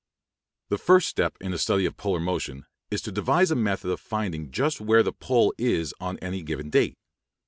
[0.69, 3.99] The first step in a study of polar motion is to devise a method of
[4.01, 6.95] finding just where the pole is on any given date.